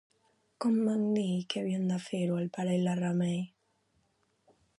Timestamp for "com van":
0.63-1.03